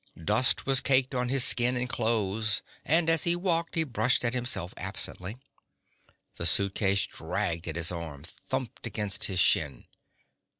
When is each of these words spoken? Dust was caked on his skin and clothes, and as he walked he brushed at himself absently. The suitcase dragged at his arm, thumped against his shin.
Dust 0.17 0.65
was 0.65 0.79
caked 0.81 1.13
on 1.13 1.29
his 1.29 1.43
skin 1.43 1.77
and 1.77 1.87
clothes, 1.87 2.63
and 2.83 3.07
as 3.07 3.21
he 3.25 3.35
walked 3.35 3.75
he 3.75 3.83
brushed 3.83 4.25
at 4.25 4.33
himself 4.33 4.73
absently. 4.75 5.37
The 6.37 6.47
suitcase 6.47 7.05
dragged 7.05 7.67
at 7.67 7.75
his 7.75 7.91
arm, 7.91 8.23
thumped 8.23 8.87
against 8.87 9.25
his 9.25 9.39
shin. 9.39 9.85